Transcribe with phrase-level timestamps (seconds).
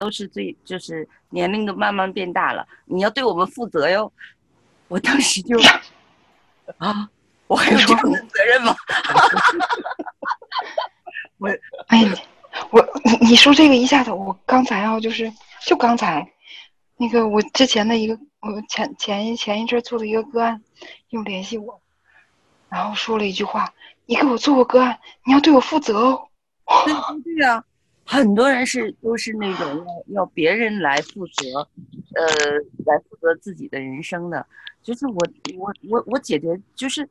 [0.00, 4.10] 都是最就是年龄都慢慢变大了，你要对我们负责哟。
[4.88, 5.60] 我当时就
[6.78, 7.06] 啊，
[7.46, 8.74] 我还有这种责任吗？
[11.36, 11.50] 我
[11.88, 12.02] 哎，
[12.70, 15.30] 我你你说这个一下子，我刚才啊，就是
[15.66, 16.26] 就刚才
[16.96, 20.62] 那个我之前的一个我前前一前一阵做的一个个案，
[21.10, 21.78] 又联系我，
[22.70, 23.70] 然后说了一句话
[24.06, 26.26] ：“你给我做过个案，你要对我负责哦。”
[26.86, 27.62] 对对对啊。
[28.10, 31.58] 很多人是都是那种要要别人来负责，
[32.16, 32.26] 呃，
[32.84, 34.44] 来负责自己的人生的。
[34.82, 35.14] 就是我
[35.56, 37.08] 我我我姐姐就是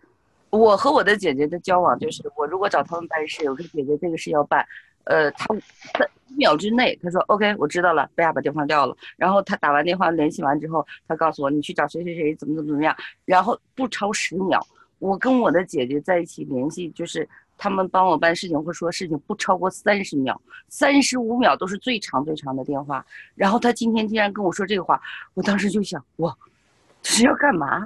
[0.49, 4.67] 我和我的姐姐的交往，就是我如果找他们办事，我说姐姐这个事要办，
[5.05, 5.55] 呃，他
[5.97, 8.93] 在一秒之内他说 OK，我知道了，不要把电话撂了。
[9.15, 12.93] 然后他打完电话联系完之后，他告诉我你去找谁谁谁怎么怎么怎么样，
[13.23, 14.59] 然后不超十秒，
[14.97, 17.25] 我跟我的姐姐在一起联系就是。
[17.61, 23.05] 他们帮我办事情或说事情不超过三十秒，三十五秒都是最长最长的电话。
[23.35, 24.99] 然后他今天竟然跟我说这个话，
[25.33, 26.33] 我当时就想，哇，
[27.01, 27.85] 这是要干嘛？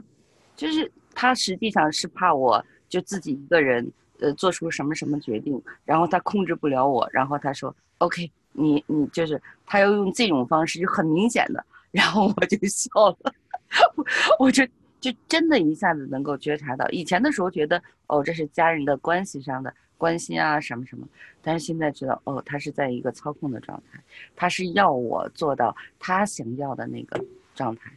[0.55, 7.09] 就是他实际上是怕我就自己一个人，呃，做出什么什么决定，然后他控制不了我。
[7.11, 11.65] 然后他说，OK，你你就是他要用这种方式，就很明显的。
[11.89, 13.33] 然后我就笑了，
[13.97, 14.05] 我
[14.37, 14.63] 我就。
[15.03, 21.05] 就真的一下子能够觉察到，以前的时候觉得哦，这是家人的关系上的关心啊，什么什么，
[21.41, 23.99] 但是现在知道哦，他是在一个操控的状态，
[24.33, 27.21] 他是要我做到他想要的那个
[27.53, 27.91] 状态，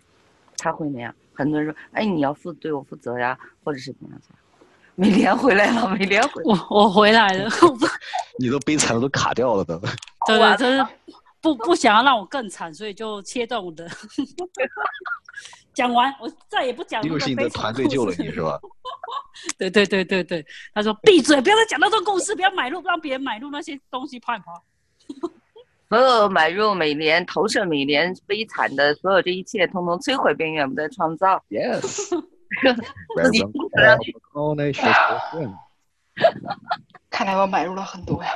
[0.58, 1.14] 他会那样。
[1.32, 4.38] 很多人说，哎，你要负对我负责呀，或者是怎样怎样。
[4.98, 7.48] 美莲回来了，美莲回， 我我回来了，
[8.38, 9.78] 你都悲惨的都卡掉了都。
[10.26, 10.86] 对对，就是
[11.54, 13.88] 不不想要让我更惨，所以就切断我的。
[15.72, 17.02] 讲完，我再也不讲。
[17.02, 18.58] 又是你的团队救了你是吧？
[19.58, 24.62] 对对对对对，他说闭嘴，不要再讲那种故事，不要买入，让别人买入那些东西，怕不怕？
[25.88, 31.44] 所有买入每年、投射每年悲惨的所有这一切，通通摧毁边缘的创造。
[31.48, 32.08] Yes。
[33.22, 33.44] 自己
[37.10, 38.30] 看来我买入了很多呀。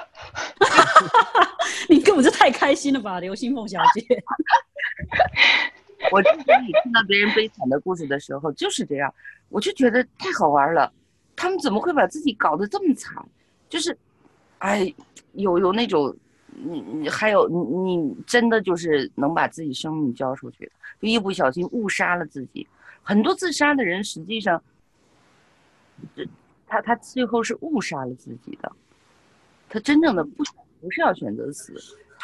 [1.88, 4.06] 你根本就太开心了吧，刘星凤小姐。
[6.12, 9.12] 我之前你听到别人悲惨的故事的时候就是这样，
[9.48, 10.90] 我就觉得太好玩了。
[11.36, 13.14] 他们怎么会把自己搞得这么惨？
[13.68, 13.96] 就是，
[14.58, 14.92] 哎，
[15.32, 16.14] 有有那种，
[16.46, 22.66] 你你还有你你真的就是能把自己生命交出去的，就一不小心误杀了自己。
[23.02, 24.62] 很多自杀的人实际上，
[26.70, 28.72] 他他最后是误杀了自己的。
[29.68, 30.42] 他真正的不
[30.80, 31.74] 不是要选择死，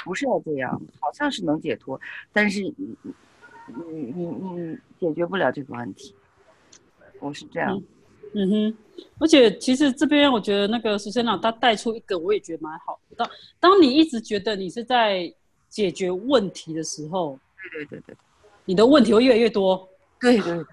[0.05, 2.01] 不是要这样，好像是能解脱，
[2.33, 2.63] 但是。
[3.69, 6.15] 你你你你解决不了这个问题，
[7.19, 7.83] 我是这样。
[8.33, 8.79] 嗯哼，
[9.19, 13.17] 而且其实这边我觉得那个苏先生他带出一个，我也觉得蛮好的。
[13.17, 13.29] 当
[13.59, 15.35] 当你一直觉得你是在
[15.69, 17.37] 解决问题的时候，
[17.73, 18.17] 对对对对，
[18.67, 19.89] 你的问题会越来越多。
[20.21, 20.65] 对对，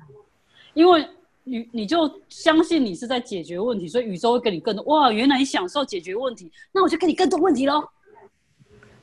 [0.75, 1.03] 因为
[1.43, 4.83] 你你就相信你是在解决问题，所以宇宙会给你更多。
[4.85, 7.83] 哇，原来你享受解决问题，那我就给你更多问题喽。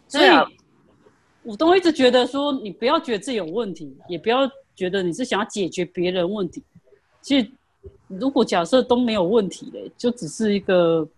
[0.08, 0.28] 所以。
[1.42, 4.40] 我都一直觉得说，你不要觉得自己有问题，也不要
[4.76, 6.62] 觉得你是想要解决别人问题。
[7.22, 7.50] 其实，
[8.08, 11.08] 如果假设都没有问题嘞，就只是一个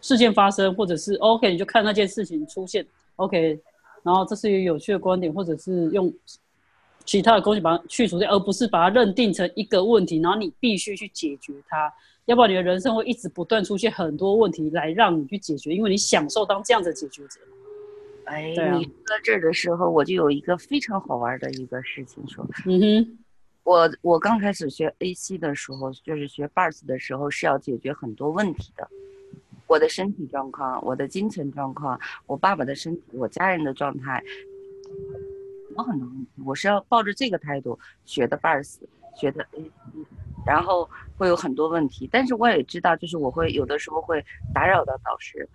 [0.00, 2.84] 事件发生，或者是 OK，你就看那件事情出现
[3.14, 3.56] OK，
[4.02, 6.12] 然后这是一个有趣的观点，或者是用
[7.08, 11.90] 其他的东西把它去除掉，而不是把它认定成一个问题，然后你必须去解决它。
[12.26, 17.40] 要不然你的人生会一直不断出现很多问题来让你去解决，因为你享受当这样的解决者。
[18.24, 22.46] 哎，你说到这儿的时候，我就有一个非常好玩的一个事情说。
[22.66, 23.18] 嗯哼，
[23.64, 28.86] 我我刚开始学 AC 的时候，就是学 Bars 的时候，是要解决很多问题的。
[29.66, 34.22] 我的身体状况，我的精神状况，我爸爸的身体，我家人的状态，
[34.90, 35.27] 有
[35.82, 38.78] 很多问题，我是要抱着这个态度学的 Bars，
[39.16, 39.46] 学的。
[40.46, 44.24] 然后会有很多问题，但是我也知道，就是我会有的时候会
[44.54, 45.46] 打扰到导师。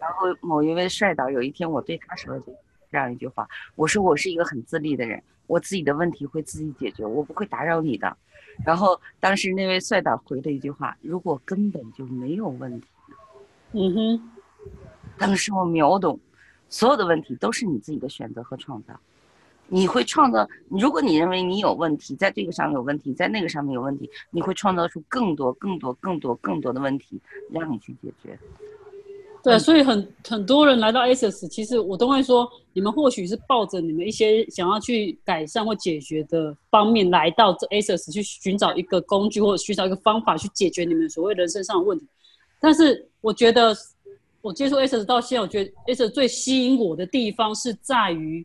[0.00, 2.42] 然后某一位帅导有一天，我对他说了
[2.90, 8.16] 这样一句话：“我说我是一个很自立的人，我自己的问题会自己解决，我不会打扰你的。”
[8.66, 12.88] 然后当时那位帅导回了一句话：“如果根本就没有问题。”
[13.72, 14.30] 嗯哼，
[15.16, 16.18] 当时我秒懂，
[16.68, 18.98] 所有的问题都是你自己的选择和创造。
[19.72, 27.20] 你会创造，如果你认为你有问题，在这个上面有问题，在那个上面有问题，你会创造出更多、更多、更多、更多的问题
[27.52, 28.36] 让你去解决。
[29.44, 42.04] 对，所以很很多人来到 ASUS，其实我都会说，你们或许是抱着你们一些想要去改善或解决的方面来到这 ASUS 去寻找一个工具或者寻找一个方法去解决你们所谓人生上的问题。
[42.60, 43.74] 但是我觉得，
[44.42, 48.44] 我接触 ASUS 到现在，我觉得 ASUS 最吸引我的地方是在于。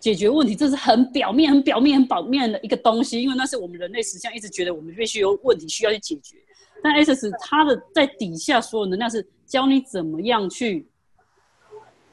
[0.00, 6.36] 解决问题，这是很表面、很表面、很表面的一个东西，因为那是我们人类实际上一直觉得我们必须有问题需要去解决。
[6.80, 10.86] 但 S S 它的在底下所有能量是教你怎么样去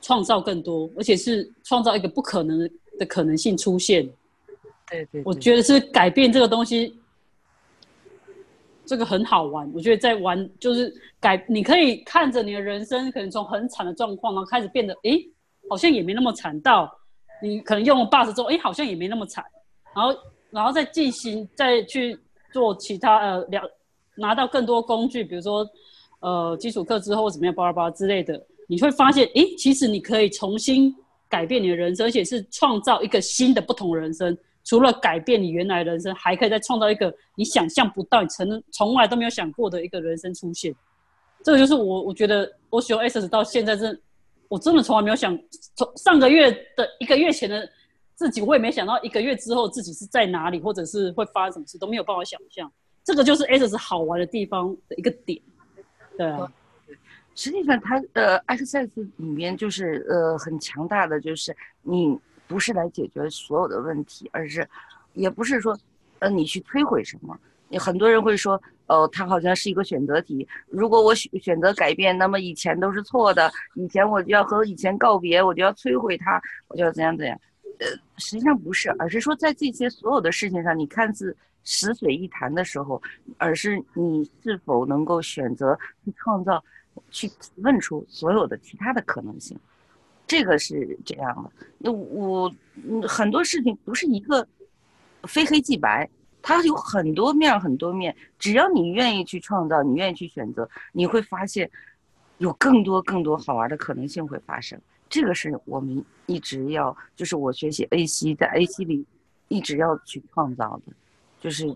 [0.02, 2.68] 创造更多，而且是创造一个不可能
[2.98, 4.10] 的可能性出现。
[4.90, 6.98] 对对，我觉得是改变这个东西，
[8.84, 9.72] 这个很好玩。
[9.74, 15.24] 我觉得在玩就是改，你可以看着你的人生可能从很惨的状况，然后开始变得，诶，
[15.70, 16.92] 好像也没那么惨到。
[17.42, 19.44] 你可能用了 bus 之后，哎，好像也没那么惨，
[19.94, 20.18] 然后，
[20.50, 22.18] 然后再进行，再去
[22.54, 23.62] 做其他呃，了
[24.16, 25.68] 拿到更多工具，比如说，
[26.22, 30.96] 呃，基础课之后怎么样，巴拉巴拉之类的，你会发现，哎，其实你可以重新
[31.30, 34.38] 改变你的人生，而且是创造一个新的不同人生。
[34.64, 40.74] 除了改变你原来人生，还可以再创造一个你想象不到、你从从来都没有想过的一个人生出现。
[41.44, 44.02] 这个就是我，我觉得我使用 S 到现在是。
[44.48, 45.38] 我真的从来没有想，
[45.76, 47.68] 从上个月的一个月前的
[48.16, 52.72] 自己，我也没想到一个月之后自己是在哪里，或者是会发生什么事，都没有办法想象。
[53.04, 55.42] 这个就是 S 好玩的地方的一个点，
[56.18, 56.52] 对啊。
[57.36, 62.18] 实际上，它呃，Access 里面就是呃很强大的，就是你
[62.48, 64.68] 不是来解决所有的问题，而是
[65.14, 65.78] 也不是说
[66.20, 67.38] 呃你去摧毁什么。
[67.80, 68.62] 很多人会说。
[68.88, 70.48] 哦，它好像是一个选择题。
[70.70, 73.52] 如果我选选择改变，那么以前都是错的。
[73.74, 77.36] 以前我就要和以前告别，我就要摧毁它，我就要怎样怎样。
[77.80, 83.02] 呃，实际上不是，而是说在这些所有的事情上，你看似死水一潭的时候，
[83.40, 86.64] 而是你是否能够选择去创造、
[87.10, 89.58] 去提问出所有的其他的可能性。
[90.28, 91.66] 这个是这样的。
[91.80, 92.54] 那我
[93.08, 94.48] 很多事情不是一个
[95.24, 96.08] 非黑即白。
[96.48, 98.16] 它有很多面，很多面。
[98.38, 101.68] 只要你愿意去创造，你愿意去选择，你会发现，
[102.38, 104.80] 有更多更多好玩的可能性会发生。
[105.10, 109.04] 这个是我们一直要，就是我学习 A C，在 A C 里
[109.48, 110.94] 一直要去创造的，
[111.42, 111.76] 就是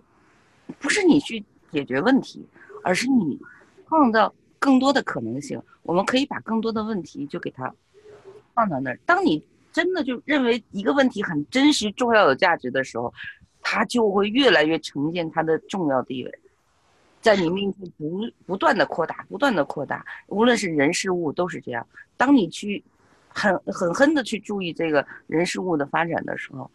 [0.77, 2.47] 不是你去解决问题，
[2.83, 3.39] 而是你
[3.87, 5.59] 创造更多的可能性。
[5.81, 7.73] 我们可以把更多的问题就给它
[8.53, 8.99] 放到那儿。
[9.03, 9.43] 当你
[9.73, 13.11] 真的就认为一个问题很真实、重要、有价值的时候。
[13.61, 16.39] 它就会越来越呈现它的重要地位，
[17.21, 21.85] 在你面前不不断的扩大，不断的扩大，无论是人事物都是这样。
[22.17, 22.83] 当你去
[23.27, 26.69] 很狠狠的去注意这个人事物的发展的时候，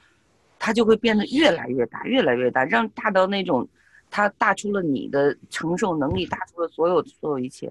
[0.59, 3.67] 它就会变得越来越大，越来越大，让大到那种，
[4.11, 7.71] 它大出了你的承受能力，大出了所有所有一切。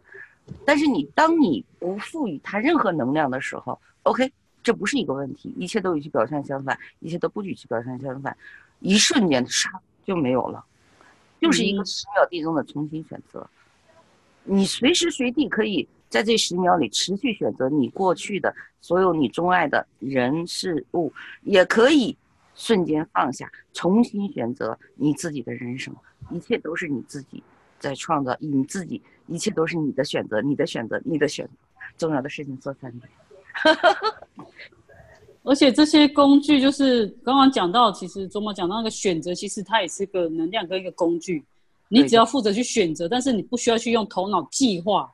[0.65, 4.31] 但是你当你不赋予它任何能量的时候，OK，
[4.63, 8.35] 这不是一个问题，一切都与其表象相反，一切都不与其表象相反。
[8.79, 9.67] 一瞬间，唰
[10.05, 10.63] 就没有了，
[11.39, 13.47] 就是一个十秒地中的重新选择。
[14.45, 21.11] 你随时随地可以在这十秒里持续选择你过去的所有你钟爱的人事物，
[21.43, 22.17] 也可以
[22.55, 25.95] 瞬间放下，重新选择你自己的人生。
[26.29, 27.43] 一切都是你自己
[27.79, 31.51] 在创造，你自己一切都是你的选择，你的选择，你的选择。
[31.97, 33.09] 重要的事情做三遍。
[35.43, 41.43] 而且这些工具就是刚刚讲到，其实周末讲到那个选择，其实它也是个能量跟一个工具。
[41.89, 45.13] 你只要负责去选择，但是你不需要去用头脑计划，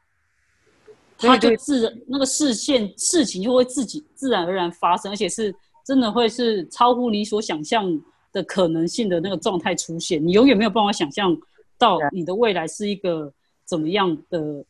[1.18, 5.54] 它就自然那个视线事情就会自己自然而然发生，而且是
[5.84, 8.00] 真的会是超乎你所想象
[8.32, 10.26] 的可能性的那个状态出现。
[10.26, 11.36] 你永远没有办法想象
[11.78, 13.34] 到你的未来是一个
[13.66, 14.64] 怎么样的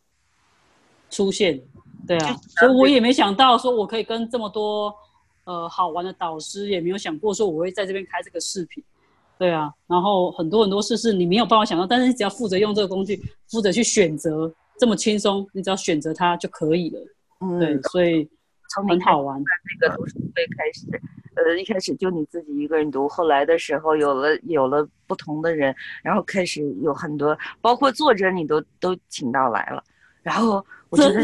[1.12, 1.62] 出现。
[2.10, 4.94] 对啊，所以我也没想到说我可以跟这么多。
[5.46, 8.84] 呃，好玩的导师也没有想过说我会在这边开这个视频，
[9.40, 17.00] 对啊，然后很多很多事是你没有办法想到，但是你只要负责用这个工具，负责去选择，这么轻松，你只要选择它就可以了。
[17.40, 18.30] 嗯，对，所以
[18.76, 19.42] 很好玩。
[19.82, 20.86] 那个读书会开始，
[21.36, 29.84] 呃，一开始就你自己一个人读，后来的时候有了有了不同的人，然后开始有很多，包括作者你都都请到来了，
[30.30, 31.22] 然后我觉得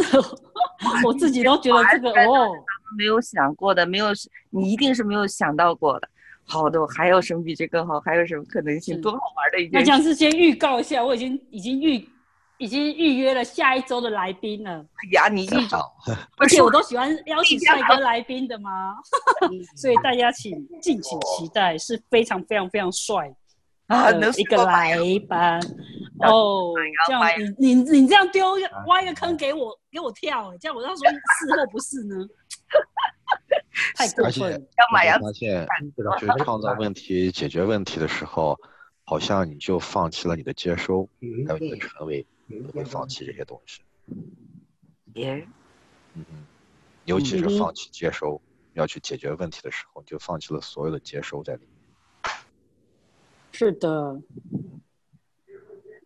[1.03, 2.49] 我自己都觉得这个哦。
[2.97, 4.07] 没有想过的，没有
[4.49, 6.07] 你一定是没有想到过的。
[6.47, 7.99] 好的，还有什么比这更好？
[7.99, 8.99] 还有什么可能性？
[9.01, 9.71] 多好玩的一件！
[9.73, 12.07] 那这样是先预告一下，我已经已经预
[12.57, 14.71] 已经预约了下一周的来宾了。
[14.71, 15.91] 哎呀，你预告，
[16.37, 18.95] 而且我都喜欢邀请帅哥来宾的嘛，
[19.75, 23.35] 所以大家请敬请期待，是非常非常非常帅。
[23.93, 25.59] 啊，一个来班
[26.19, 26.73] 哦，
[27.05, 27.21] 这样
[27.57, 28.53] 你你你这样丢
[28.87, 32.15] 挖一个坑给我给我跳，这样我到时候是或不是呢？
[33.95, 34.51] 太过分！
[34.53, 35.19] 要买呀！
[35.19, 35.67] 发现
[36.19, 38.57] 去创造问题、解决问题的时候，
[39.03, 41.07] 好像你就放弃了你的接收，
[41.47, 43.81] 还有你的权威，你会放弃这些东西。
[45.13, 45.45] 也，
[46.13, 46.25] 嗯，
[47.03, 48.41] 尤其是放弃接收。
[48.73, 51.74] 要去解决问题的时候，你就放弃了所有的接收在里面。
[53.57, 54.21] 是的，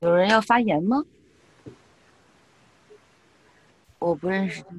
[0.02, 1.04] 有人要发言吗？
[3.98, 4.76] 我不认识这个。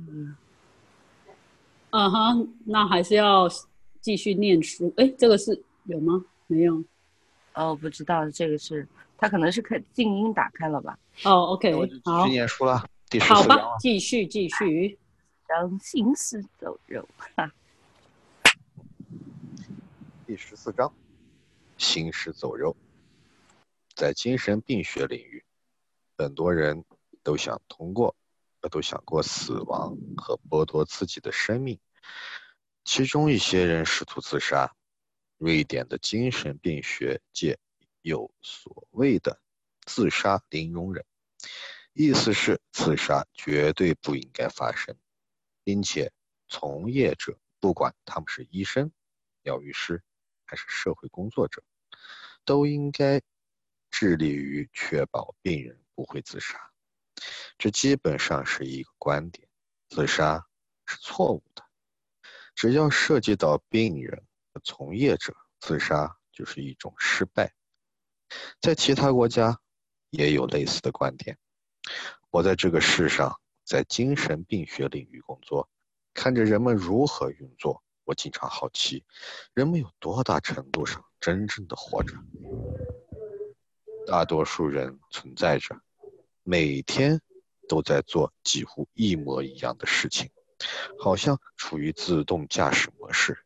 [1.91, 3.49] 嗯哼，那还是要
[4.01, 4.95] 继续念书。
[4.97, 6.25] 哎，这个是有吗？
[6.47, 6.85] 没有。
[7.55, 8.87] 哦，不知道这个是
[9.19, 10.97] 他可能是开静音打开了吧？
[11.25, 11.75] 哦，OK，
[12.05, 12.23] 好。
[12.23, 13.33] 继续念书了，第十。
[13.33, 14.97] 好吧，继续继续。
[15.49, 17.05] 让行尸走肉。
[17.35, 17.51] 哈。
[20.25, 20.93] 第十四章，
[21.81, 22.77] 行尸走肉。
[23.97, 25.45] 在精神病学领域，
[26.17, 26.85] 很多人
[27.25, 28.15] 都想通过。
[28.71, 31.81] 都想过死亡和剥夺自己的生命，
[32.85, 34.77] 其中一些人试图自杀。
[35.39, 37.59] 瑞典的精神病学界
[38.03, 39.41] 有所谓的
[39.87, 41.03] “自杀零容忍”，
[41.95, 44.95] 意思是自杀绝对不应该发生，
[45.65, 46.13] 并且
[46.47, 48.93] 从业者，不管他们是医生、
[49.43, 50.03] 疗愈师
[50.45, 51.63] 还是社会工作者，
[52.45, 53.21] 都应该
[53.91, 56.59] 致力于确保病人不会自杀。
[57.59, 59.47] 这基本上是一个观点：
[59.89, 60.47] 自杀
[60.87, 61.65] 是错误的。
[62.55, 67.53] 只要涉及到病人和从业者，自杀就是一种失败。
[68.61, 69.61] 在其他国家
[70.11, 71.39] 也有类似的观点。
[72.31, 75.69] 我在这个世上，在精神病学领域工作，
[76.15, 79.05] 看着人们如何运作，我经常好奇，
[79.53, 82.15] 人们有多大程度上真正的活着？
[84.07, 85.79] 大多数人存在着。
[86.43, 87.21] 每天
[87.69, 90.31] 都在做几乎一模一样的事情，
[90.99, 93.45] 好像处于自动驾驶模式，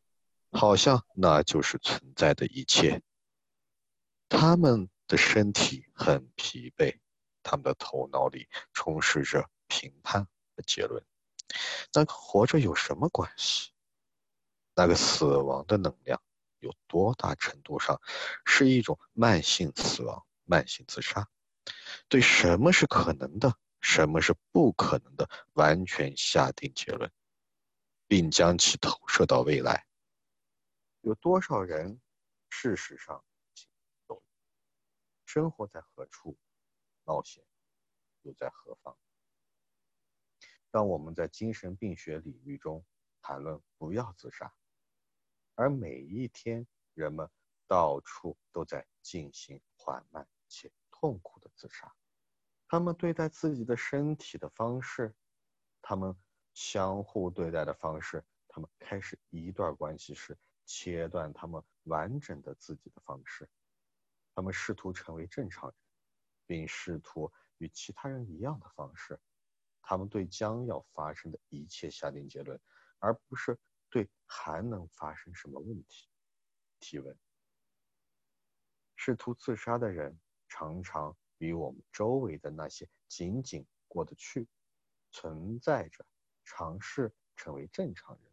[0.52, 3.02] 好像那就是存在的一切。
[4.28, 6.98] 他们的身体很疲惫，
[7.42, 10.24] 他们的头脑里充斥着评判
[10.56, 11.04] 和结论。
[11.92, 13.72] 那跟活着有什么关系？
[14.76, 16.20] 那个死亡的能量
[16.64, 18.00] 有多大程度上
[18.46, 21.28] 是一种慢性死亡、慢性自杀？
[22.08, 27.12] 对什么是可能的，什么是不可能的，完全下定结论，
[28.06, 29.86] 并将其投射到未来。
[31.02, 32.00] 有多少人，
[32.48, 33.22] 事实上，
[35.26, 36.38] 生活在何处，
[37.04, 37.44] 冒险
[38.22, 38.96] 又在何方？
[40.70, 42.84] 当我们在精神病学领域中
[43.20, 44.52] 谈论不要自杀，
[45.54, 47.28] 而每一天人们
[47.66, 50.70] 到处都在进行缓慢且。
[50.96, 51.94] 痛苦的自杀，
[52.66, 55.14] 他们对待自己的身体的方式，
[55.82, 56.16] 他们
[56.54, 63.46] 相互对待的方式，他们开始一段关系时切断他们完整的自己的方式，
[64.34, 65.76] 他们试图成为正常人，
[66.46, 69.20] 并试图与其他人一样的方式，
[69.82, 72.58] 他们对将要发生的一切下定结论，
[72.98, 73.58] 而不是
[73.94, 76.08] 对还能发生什么问题
[76.80, 77.16] 提问。
[78.96, 80.18] 试图自杀的人。
[80.46, 84.46] 常常比我们周围的那些仅仅过得去、
[85.10, 86.06] 存在着、
[86.44, 88.32] 尝试成为正常人、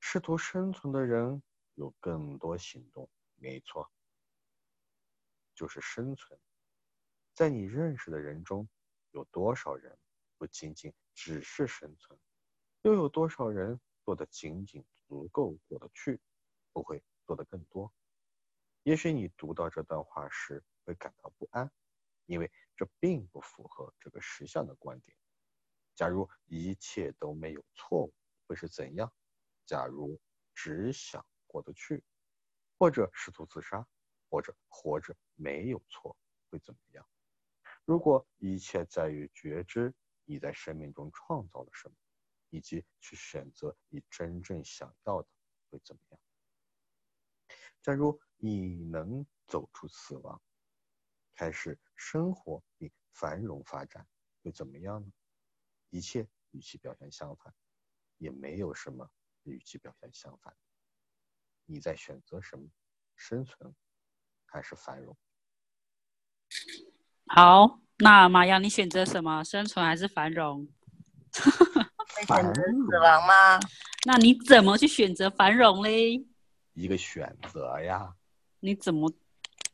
[0.00, 1.40] 试图生存的人
[1.74, 3.08] 有更多行动。
[3.36, 3.88] 没错，
[5.54, 6.36] 就是生存。
[7.34, 8.68] 在你认识的人中，
[9.12, 9.96] 有多少人
[10.38, 12.18] 不仅仅只是生存？
[12.82, 13.78] 又有多少人
[14.08, 16.18] 做的仅仅足够过得去，
[16.72, 17.92] 不会做得更多？
[18.84, 20.64] 也许你读到这段话时。
[20.86, 21.70] 会感到不安，
[22.24, 25.14] 因为这并不符合这个实相的观点。
[25.94, 28.14] 假如一切都没有错误，
[28.46, 29.12] 会是怎样？
[29.66, 30.18] 假如
[30.54, 32.02] 只想过得去，
[32.78, 33.86] 或者试图自杀，
[34.30, 36.16] 或者活着没有错，
[36.48, 37.06] 会怎么样？
[37.84, 41.94] 如果一切在于觉知你在生命中创造了什么，
[42.50, 45.28] 以及去选择你真正想要的，
[45.70, 46.20] 会怎么样？
[47.82, 50.40] 假如你能走出死亡。
[51.34, 54.04] 开始生活并繁荣发展
[54.42, 55.12] 会怎么样呢？
[55.90, 57.54] 一切与其表现相反，
[58.16, 59.08] 也没有什么
[59.44, 60.56] 与其表现相反。
[61.64, 62.68] 你在选择什么？
[63.14, 63.72] 生存
[64.46, 65.16] 还是繁荣？
[67.28, 69.44] 好，那马洋，你选择什么？
[69.44, 70.66] 生存还是繁荣？
[72.26, 73.60] 选择死亡吗？
[74.06, 76.24] 那你怎么去选择繁荣嘞？
[76.74, 78.14] 一个选择呀。
[78.60, 79.12] 你怎么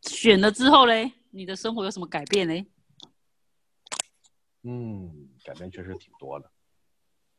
[0.03, 1.13] 选了之后嘞？
[1.31, 2.67] 你的生活有什么改变嘞？
[4.63, 6.51] 嗯，改变确实挺多的。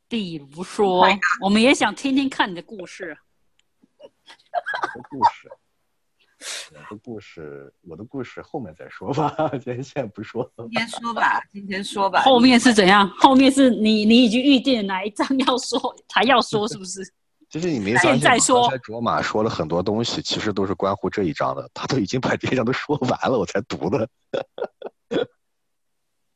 [0.07, 1.07] 比如说，
[1.41, 3.17] 我们也想听听看你的故事。
[5.09, 5.49] 故事，
[6.71, 10.51] 我的故事，我的故事后面再说吧，今天先不说。
[10.57, 12.21] 今天说吧，今天说吧。
[12.23, 13.07] 后面是怎样？
[13.17, 17.01] 后面是你你已经预定哪一张要说才要说，是不是？
[17.47, 24.09] 就是你没发现说刚才卓玛说了很多东西，其实都是关乎这一章的，他都已经把这一章都说完了，我才读的。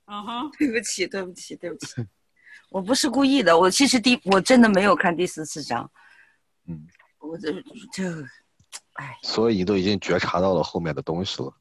[0.05, 2.05] 嗯哼， 对不起，对不起，对不起，
[2.69, 3.57] 我不是故意的。
[3.57, 5.89] 我其实第我真的没有看第十四章，
[6.67, 6.87] 嗯，
[7.19, 7.51] 我这
[7.91, 8.23] 这，
[8.99, 11.53] 哎，所以你都已经觉察到了后面的东西了。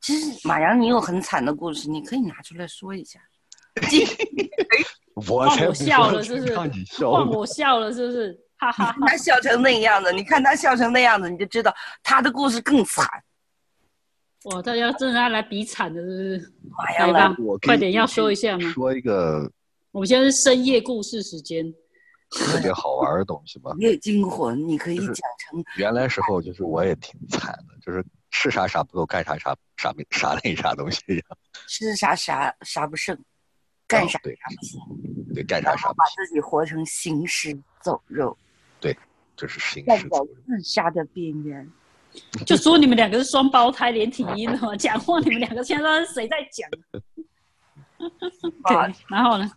[0.00, 3.18] 其实马阳，你有很惨的故事，你可以拿出来说一下。
[5.28, 6.84] 我才我笑了是不是让你？
[6.84, 7.28] 笑换。
[7.28, 8.38] 我笑了是不是？
[8.58, 9.06] 哈哈哈。
[9.08, 13.04] 他笑成那样子，你看他笑成那样子，你就知道他的故事更惨。
[14.44, 16.52] 哇，大家真的要来比惨的，是不是？
[16.70, 18.70] 马阳来来吧，我可以快点要说一下吗？
[18.70, 19.50] 说一个
[19.90, 21.74] 我们现在是深夜故事时间。
[22.30, 23.72] 特别好玩的东西吧。
[23.80, 31.24] 夜惊魂，你可以就是讲成原来时候就是我也挺惨的，就是吃啥啥不够，干啥啥啥没啥那啥东西一样。
[31.68, 33.18] 吃啥啥啥不剩，
[33.86, 34.80] 干啥啥不行，
[35.34, 38.36] 对，干啥啥不行，自己活成行尸走肉，
[38.80, 38.96] 对
[39.36, 40.30] 就是行尸走肉。
[40.46, 41.70] 自杀的边缘。
[42.46, 46.68] 就说你们两个是双胞胎连体婴的嘛，讲话你们两个现在是谁在讲？
[48.62, 49.50] 啊对，然后呢？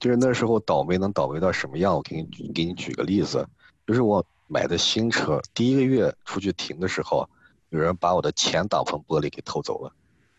[0.00, 1.94] 就是那时候倒霉能倒霉到什么样？
[1.94, 3.46] 我给你举给你举个例子，
[3.86, 7.28] 就是我买的新车，第一个月出去停的时候，
[7.68, 9.92] 有人把我的前挡风玻璃给偷走了，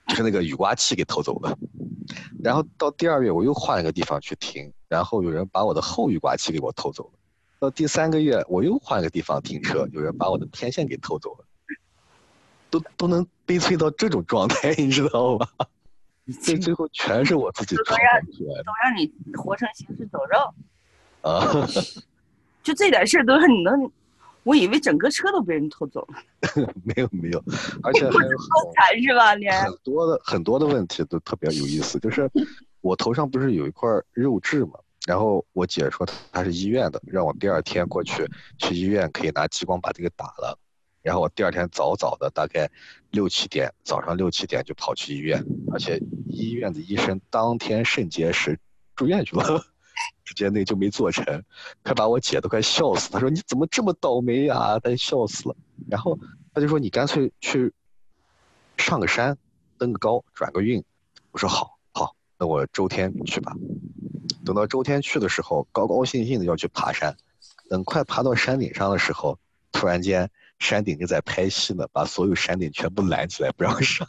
[0.07, 1.55] 就是那个雨刮器给偷走了。
[2.43, 7.11] 然后到第二月我又换了个地方去停，然后有人把我的后雨刮器给我偷走了。
[7.59, 11.45] 到第三个月我又换了个地方停车，有人把我的天线给偷走了。
[12.71, 15.47] 都都能悲催到这种状态，你知道吗？
[16.41, 17.95] 这最后全是我自己创造
[18.37, 21.67] 出来的都让你活成行尸走肉，啊！
[22.63, 23.91] 就这点事儿都让你能，
[24.43, 26.15] 我以为整个车都被人偷走了，
[26.85, 27.43] 没有没有，
[27.81, 29.33] 而且还有好惨是吧？
[29.35, 32.29] 连很多的很多的问题都特别有意思，就是
[32.81, 34.73] 我头上不是有一块肉痣嘛，
[35.07, 40.57] 然后我姐说她是医院的，让我第二天过去去医院可以拿激光把这个打了，
[41.01, 42.69] 然后我第二天早早的大概
[43.11, 48.59] 六七点，早上六七点就跑去医院，而且医院的医生当天肾结石
[48.95, 49.63] 住院去了。
[50.23, 51.25] 直接那就没做成，
[51.83, 53.11] 快把我姐都快笑死。
[53.11, 55.55] 她说你怎么这么倒霉呀、她笑死了。
[55.89, 56.17] 然后
[56.53, 57.73] 她就说你干脆去
[58.77, 59.37] 上个山，
[59.77, 60.81] 登个高，转个运。
[61.31, 63.53] 我说好，好，那我周天去吧。
[64.45, 67.15] 等到周天去的时候，高高兴兴的要去爬山。
[67.69, 69.37] 等快爬到山顶上的时候，
[69.73, 74.07] 突然间山顶就在拍戏呢，把所有山顶全部拦起来不让上。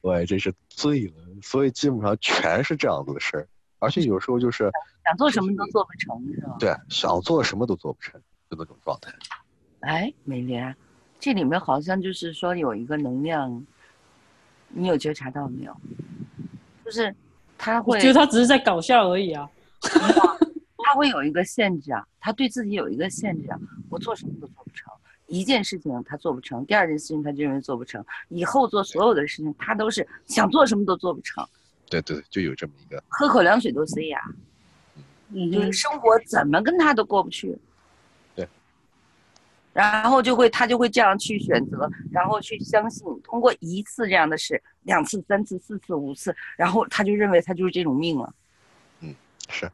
[0.00, 1.14] 我也真是醉了。
[1.40, 4.70] 所以基本上全是这样子的事儿，而且有时候就是
[5.04, 6.56] 想做什么都做不成是吧？
[6.58, 9.12] 对想做什么都做不成，就那种状态。
[9.80, 10.74] 哎，美莲，
[11.18, 13.64] 这里面好像就是说有一个能量，
[14.68, 15.76] 你有觉察到没有？
[16.84, 17.14] 就是
[17.56, 19.48] 他会我觉得他只是在搞笑而已啊。
[20.84, 23.58] 他会有一个限制啊，他对自己有一个限制啊，
[23.88, 24.92] 我做什么都做不成。
[25.32, 31.42] 一件事情他做不成，第二件事情他就认为做不成，以后做所有的事情他都是想做什么都做不成，
[31.88, 33.02] 对对，就有这么一个。
[33.08, 34.20] 喝口凉水都塞牙，
[35.30, 37.56] 嗯就是，生活怎么跟他都过不去。
[38.36, 38.46] 对。
[39.72, 48.34] 然后就会他就会这样去选择，然后去相信，通过一次这样的事，两次、三次、四次、五次，然后他就认为他就是这种命了。
[49.00, 49.14] 嗯
[49.48, 49.70] 是，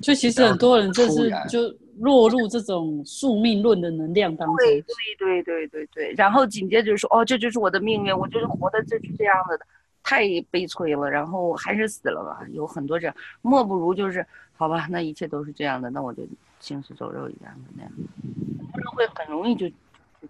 [0.00, 1.60] 就其实很多人就是就
[1.98, 4.56] 落入这种宿命论的能量当中。
[4.56, 9.66] 对对对对对对，然后紧接着就说哦，这就是我的命运，我就是活的就是这样子的，
[10.02, 12.46] 太悲催了，然后还是死了吧。
[12.52, 14.24] 有很多这样，莫不如就是
[14.56, 16.22] 好吧，那一切都是这样的，那我就
[16.60, 17.92] 行尸走肉一样的那样。
[18.72, 19.74] 很多人会很容易就就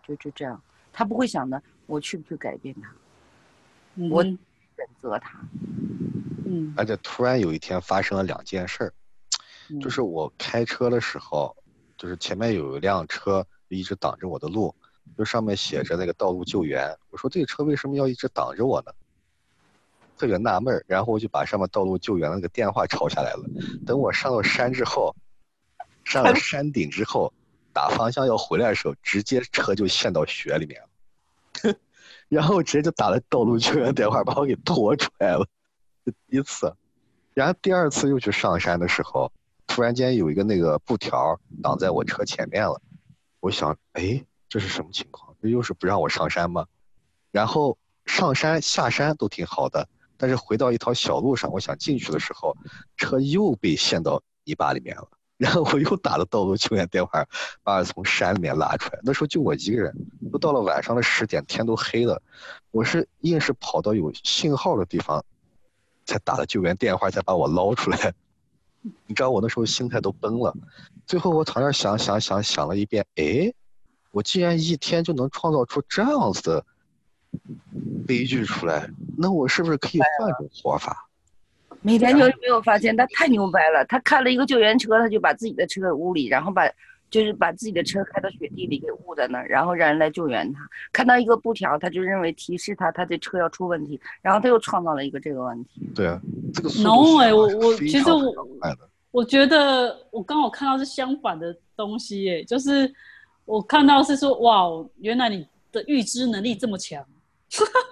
[0.06, 0.60] 就就这样，
[0.92, 2.90] 他不会想的我去不去改变他，
[4.10, 4.36] 我选
[5.02, 5.38] 择他。
[6.46, 8.92] 嗯而且突然有一天发生了两件事儿，嗯
[9.80, 11.54] 就是我开车的时候，
[11.96, 14.74] 就是前面有一辆车一直挡着我的路，
[15.16, 16.96] 就上面写着那个道路救援。
[17.10, 18.92] 我说这个车为什么要一直挡着我呢？
[20.16, 23.44] 特别纳闷儿，然后我就把上面道路救援那个电话抄下来了。
[23.86, 25.14] 等我上到山之后，
[26.04, 27.32] 上了山顶之后，
[27.72, 31.74] 打方向要回来的时候，直接车就陷到雪里面了，
[32.28, 35.46] 然后直接就打了道路救援电话，把我给拖出来了。
[36.04, 36.74] 第 一次，
[37.32, 39.30] 然后第二次又去上山的时候，
[39.78, 42.82] 突然间有一个那个布条挡在我车前面了，
[43.38, 45.36] 我想，哎，这是什么情况？
[45.40, 46.66] 这又是不让我上山吗？
[47.30, 52.56] 然后上山下山都挺好的，但是回到一条小路上，我想进去的时候，
[52.96, 55.08] 车又被陷到泥巴里面了。
[55.38, 57.24] 然后我又打了道路救援电话，
[57.62, 58.98] 把我从山里面拉出来。
[59.04, 59.94] 那时候就我一个人，
[60.32, 62.20] 都到了晚上的十点，天都黑了，
[62.72, 65.24] 我是硬是跑到有信号的地方，
[66.04, 68.12] 才打了救援电话，才把我捞出来。
[69.06, 70.54] 你知道我那时候心态都崩了。
[71.06, 73.52] 最后我躺那儿想想想想了一遍，哎，
[74.10, 76.64] 我既然一天就能创造出这样子的
[78.06, 81.08] 悲剧出来，那我是不是可以换种活法？
[81.80, 86.62] 每天就没有发现他太牛掰了，他看了一个救援车，他就把自己的车屋里，然后把。
[87.10, 90.60] 就是把自己的车开到雪地里给误在那儿，然后让人来救援他。
[90.92, 95.88] 看到一个布条，他就认为提示他他的车要出问题，然后他又创造了一个这个问题。
[95.94, 96.20] 对啊，
[96.52, 98.34] 这个 no 哎，我我其实我
[99.10, 102.92] 我觉得我刚好看到是相反的东西哎，就是
[103.44, 104.68] 我看到是说哇，
[104.98, 107.04] 原来你的预知能力这么强，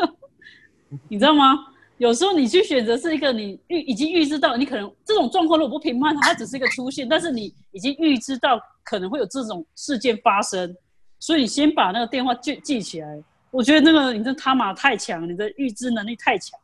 [1.09, 1.68] 你知道吗？
[1.98, 10.76] 有时候你去选择是一个你预已经预知到，你可能这种状况如果不评判它，它只是一个出现，但是你已经预知到可能会有这种事件发生，
[11.18, 13.22] 所以你先把那个电话记记起来。
[13.50, 16.59] 我觉得那个你这他妈太强，你的预知能力太强。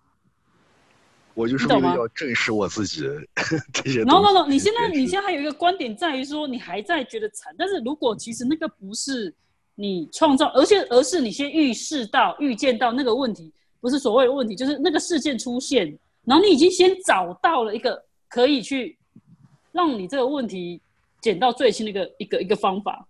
[1.32, 3.02] 我就是为了要证实我自己
[3.72, 4.00] 这些。
[4.02, 9.34] no no no，你现在你现在还有一个观点在于说你还在觉得惨，但是如果其实那个不是
[9.74, 13.50] 你创造，而且而是你先预示到、预见到那个问题。
[13.82, 15.86] 不是所谓的问题，就是那个事件出现，
[16.24, 18.96] 然后你已经先找到了一个可以去
[19.72, 20.80] 让你这个问题
[21.20, 23.04] 减到最轻的一个一个一个方法。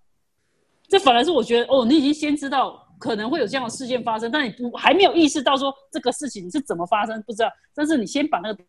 [0.88, 7.50] 这反而是我觉得哦，你已经先知道可能会有这样的事件发生，但你不还没有意识到说这个事情是怎么发生，不知道。
[7.74, 8.64] 但是你先把那个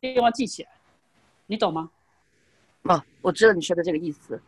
[0.00, 0.70] 电话记起来，
[1.46, 1.90] 你懂吗？
[2.84, 4.40] 哦，我知道你说的这个意思。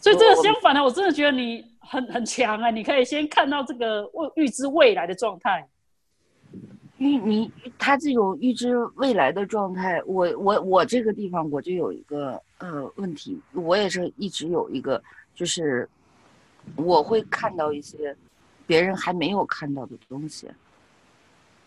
[0.00, 2.70] 所以这个相反呢，我真的觉得你很很强啊！
[2.70, 5.66] 你可以先看到这个未预知未来的状态。
[7.04, 15.02] 预你他这种预知未来的状态，我我我这个地方我就有一个呃问题，我也是一直有一个，
[15.34, 15.86] 就是
[16.76, 18.16] 我会看到一些
[18.66, 20.48] 别人还没有看到的东西。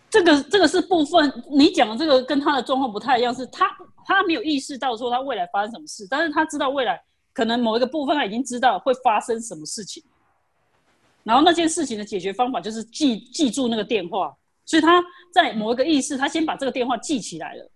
[0.10, 3.69] 这个这个是部分，你讲的这个跟他的状况不太一样，是他
[4.06, 7.00] 他没有意识到说他未来发生什么事，但是他知道未来
[7.32, 10.04] 可能某一个部分他已经知道会发生什么事情，
[11.23, 14.36] 然后那件事情的解决方法就是记记住那个电话。
[14.67, 15.01] 所以他
[15.34, 17.71] 在某一个意识，他先把这个电话记起来了，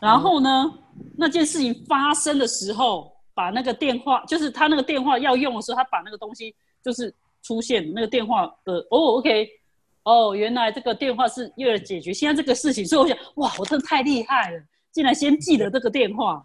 [0.00, 0.72] 然后呢，
[1.14, 9.46] 那件事情发生的时候，把那个电话，就是他那个电话要用的时候，他把那个东西就是出现那个电话的哦，OK，
[10.04, 16.42] 哦，原来这个电话是为了解决现在这个事情，所以我想，哇，我真的太厉害了，竟然先记得这个电话，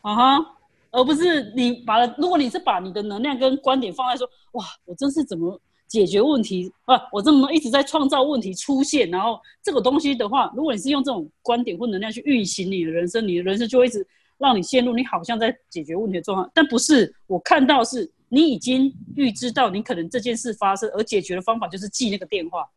[0.00, 0.56] 啊哈，
[0.90, 5.60] 而不是你把，如果你是把你的能量跟观点放在说，哇，我真是怎么。
[5.88, 7.00] 解决问题啊！
[7.10, 17.14] 我这么一直在创造问题出现，然后这个东西的话，如果你是用这种观点或能量去运行你的人生，你的人生就会一直让你陷入你好像在解决问题的状况，但不是。
[17.26, 22.68] 我看到是你已经预知到你可能这件事发生，而解决的方法就是记那个电话，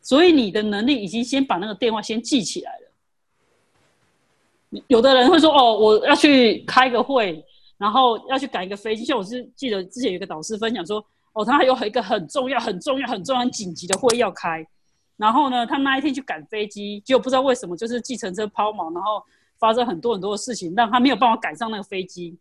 [0.00, 4.80] 所以你的能力已经先把那个电话先记起来了。
[4.86, 7.44] 有的人会说：“哦，我要去开个会，
[7.76, 11.04] 然后要去赶一个飞机。”像我是记得之前有一个导师分享说。
[11.38, 14.66] 哦，他还有一个很重要、很重要、很重要、很紧急的会要开，
[15.16, 19.22] 然后呢，他那一天去赶飞机，就不知道为什么就是计程车抛锚，然后
[19.56, 22.36] 发生很多很多的事情，让他没有办法赶上那个飞机，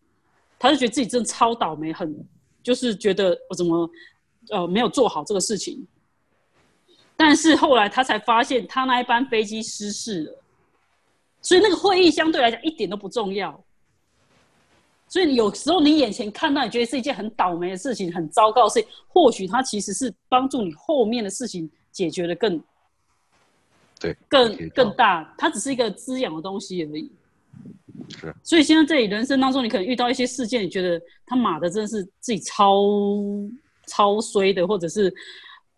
[0.58, 2.28] 他就觉得自己真的超倒霉，很
[2.64, 3.88] 就是觉得我怎么
[4.50, 5.86] 呃没有做好这个事情，
[7.16, 10.44] 但是后来他才发现他那一班飞机失事了，
[11.44, 13.64] 所以那个会议相对来讲一点都不重要。
[15.10, 22.62] 所以有时候你眼前看到，你觉得是一件很倒霉的事情，很糟糕的事情，或许它其实是帮助你后面的事情解决的更，
[24.00, 25.34] 对，更更大。
[25.38, 27.10] 它只是一个滋养的东西而已。
[28.20, 28.36] 是。
[28.44, 32.84] 所以现在这里人生当中，你可能遇到一些事件，你觉得他妈的真的是自己超
[33.86, 35.14] 超衰的，或者是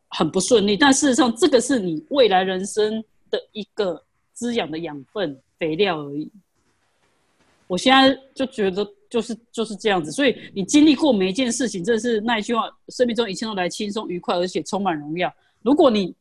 [0.09, 0.75] 很不顺利。
[0.75, 6.31] 但事实上，这个是你未来人生的一个滋养的养分、肥料而已。
[7.69, 8.85] 我现在就觉得。
[9.09, 15.33] 就是就是这样子，所以你经历过每一件事情，真的是那一句话：生命中一切都来轻松愉快，而且充满荣耀。
[15.63, 16.13] 如果你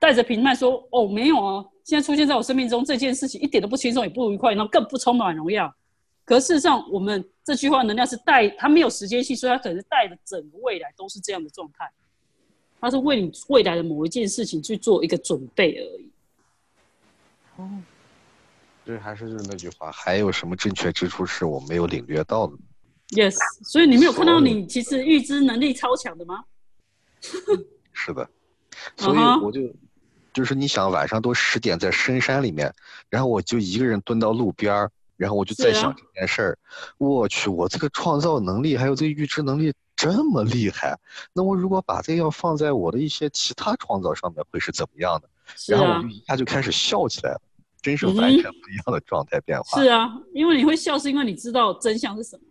[0.00, 5.72] 带着评判说：“哦，没有啊，现在出现在我生命中这件事情一点都不轻松，也不愉快，然后更不充满荣耀。”
[6.26, 11.88] 可事实上，我们这句话能量是带它没有时间性，所以它可能是带着整个未来都是这样的状态。
[12.80, 16.10] 它是为你未来的某一件事情去做一个准备而已。
[17.58, 17.70] 哦。
[18.88, 22.54] 这还是就是那句话，还有什么正确之处是我没有领略到的
[23.10, 26.42] ？Yes，所以你没有看到你其实预知能力超强的吗？
[27.92, 28.26] 是的，
[28.96, 29.60] 所以我就
[30.32, 32.74] 就是你想晚上都十点在深山里面，
[33.10, 36.58] 然后我就一个人蹲到路边儿，然后我就在想这件事儿。
[36.96, 40.98] 我去，我这个创造能力还有这个预知能力这么厉害，
[41.34, 45.28] 那我如果把这个要放在我的一些其他创造上面，会是怎么样的？
[45.66, 47.40] 然后我就一下就开始笑起来了。
[47.80, 49.80] 真是完全不一样的状态变化。
[49.80, 52.42] 是啊，因为你会笑，是因为你知道真相是什么。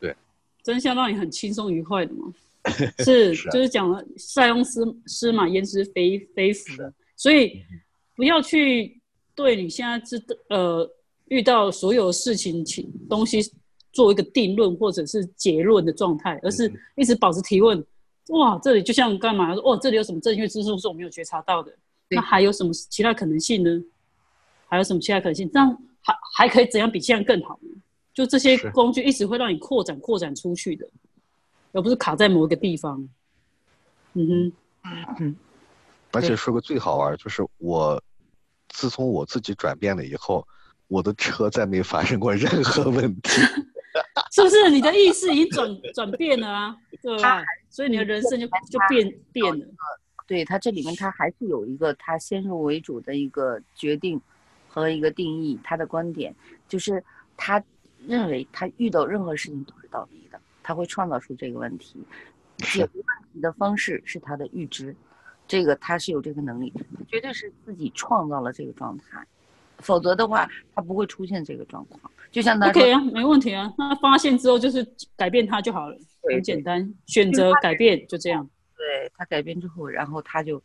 [0.00, 0.14] 对，
[0.62, 2.32] 真相让你很轻松愉快的嘛。
[3.04, 7.62] 是，就是讲了塞翁失失马焉知非非福的，所以
[8.14, 9.00] 不要去
[9.34, 10.86] 对你现在知呃
[11.26, 13.40] 遇到所有事情情东西
[13.92, 17.82] 做一个定论或者是结论的状态，而是一直保持提问。
[18.28, 19.54] 哇，这里就像干嘛？
[19.54, 21.72] 哦，这里有什么正确之处是我没有觉察到的？
[22.10, 23.70] 那还有什么其他可能性呢？
[24.68, 25.50] 还有什么其他可能性？
[25.50, 27.70] 这样还还可以怎样比现在更好呢？
[28.14, 30.86] 就这些工具一直会让你扩展、扩展出去的。
[31.72, 33.06] 而不是卡在某一个地方，
[34.14, 34.52] 嗯哼，
[35.20, 35.36] 嗯，
[36.12, 38.02] 而且说个最好玩，就是我
[38.68, 40.48] 自从我自己转变了以后，
[40.88, 43.30] 我的车再没发生过任何问题，
[44.32, 44.70] 是不是？
[44.70, 47.44] 你的意识已经转 转变了啊，对吧？
[47.68, 49.66] 所以你的人生就就变变了。
[50.26, 54.18] 对他这里面他还是有一个他先入为主的一个决定
[54.68, 56.34] 和一个定义，他的观点
[56.68, 57.02] 就是
[57.36, 57.62] 他
[58.06, 60.38] 认为他遇到任何事情都是倒霉的。
[60.62, 61.98] 他会创造出这个问题，
[62.58, 64.94] 解决问题的方式是他的预知，
[65.46, 66.70] 这个他是有这个能力，
[67.08, 69.26] 绝对是自己创造了这个状态，
[69.78, 71.98] 否则的话他不会出现这个状况。
[72.30, 75.96] 就像他 OK 啊，没问题啊，那发现之后就是改变他就好了，
[76.30, 78.46] 很简单，选择改变就这样。
[78.76, 80.62] 对他改变之后，然后他就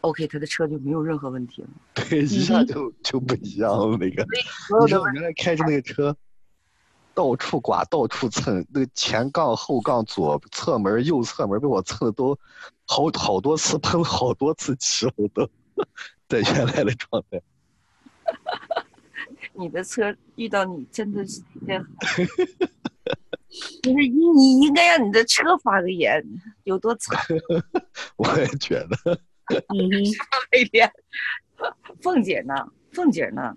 [0.00, 1.68] OK，他的车就没有任何问题了。
[1.94, 4.24] 对，一下就就不一样了那个。
[4.80, 6.16] 你说原来开着那个车。
[7.14, 12.38] 到处刮，到处蹭，那个前杠、后杠、左侧门、右侧门被我蹭的都
[12.86, 15.50] 好好多次，喷好多次漆了都，
[16.28, 17.42] 在原来的状态。
[19.52, 21.84] 你的车遇到你真的是一件，
[23.82, 26.24] 就是你你应该让你的车发个言，
[26.62, 27.18] 有多惨？
[28.14, 29.18] 我也觉得。
[29.74, 29.88] 嗯，
[30.52, 30.90] 那天，
[32.00, 32.54] 凤姐呢？
[32.92, 33.56] 凤姐呢？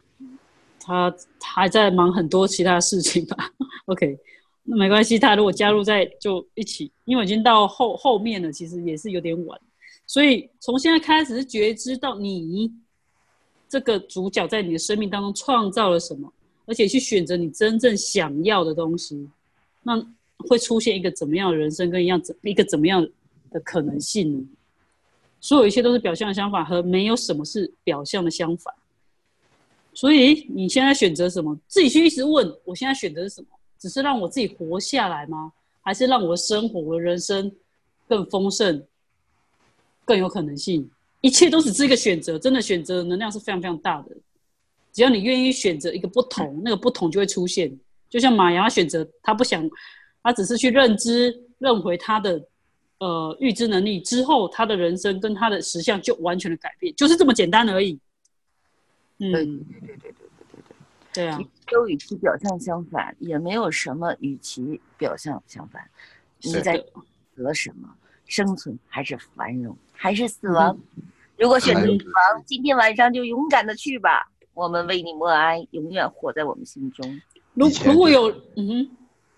[0.80, 3.38] 她还在忙很多其他事情吧？
[3.86, 4.18] OK，
[4.64, 5.20] 那没关系。
[5.20, 9.60] 她如果加入在就一起，因为已经到后后面了，其实也是有点晚。
[10.08, 12.72] 所以从现在开始是觉知到你
[13.70, 16.32] 这个主角在你的生命当中创造了什么，
[16.66, 19.30] 而且去选择你真正想要的东西，
[19.84, 19.96] 那
[20.50, 23.08] 会出现一个怎么样的人生跟一样怎一个怎么样
[23.52, 24.46] 的可能性呢？
[25.42, 28.74] 所有一切都是表象的相反，和没有什么是表象的相反。
[29.94, 31.58] 所以你现在选择什么？
[31.68, 33.48] 自己去一直问，我现在选择是什么？
[33.78, 35.52] 只是让我自己活下来吗？
[35.82, 37.52] 还是让我的生活、我的人生
[38.08, 38.86] 更丰盛、
[40.06, 40.90] 更有可能性？
[41.22, 44.16] 一切都只是一个选择，真的选择能量是非常非常大的。
[44.94, 47.76] 只要你愿意选择一个不同，那个不同就会出现。
[48.10, 49.68] 就像马洋选择，他不想，
[50.22, 52.42] 他只是去认知、认回他的
[53.02, 58.00] 呃预知能力之后，他的人生跟他的实相就完全的改变，就是这么简单而已。
[59.18, 60.14] 嗯对对对对对对
[61.14, 61.40] 对，对啊，
[61.72, 65.84] 都与其表象相反，也没有什么与其表象相反。
[66.44, 66.78] 你在
[67.36, 67.90] 得什么？
[68.28, 70.80] 生存还是繁荣，还是死亡？
[71.38, 74.32] 如果选择死亡，今天晚上就勇敢的去吧。
[74.54, 77.22] 我们为你默哀，永远活在我们心中。
[77.54, 78.90] 如如果有嗯哼